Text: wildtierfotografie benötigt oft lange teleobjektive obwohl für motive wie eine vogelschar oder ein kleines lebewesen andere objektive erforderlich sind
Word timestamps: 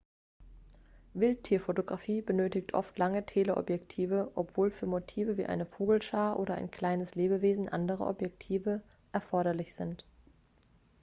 wildtierfotografie 1.13 2.23
benötigt 2.23 2.73
oft 2.73 2.97
lange 2.97 3.23
teleobjektive 3.23 4.31
obwohl 4.33 4.71
für 4.71 4.87
motive 4.87 5.37
wie 5.37 5.45
eine 5.45 5.67
vogelschar 5.67 6.39
oder 6.39 6.55
ein 6.55 6.71
kleines 6.71 7.13
lebewesen 7.13 7.69
andere 7.69 8.07
objektive 8.07 8.81
erforderlich 9.11 9.75
sind 9.75 10.03